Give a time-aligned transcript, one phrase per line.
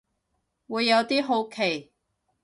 [0.67, 1.91] 會有啲好奇